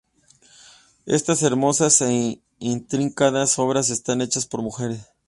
Estas 1.05 1.43
hermosas 1.43 2.01
e 2.01 2.41
intrincadas 2.57 3.59
obras 3.59 3.91
están 3.91 4.21
hechas 4.21 4.47
por 4.47 4.63
mujeres. 4.63 5.07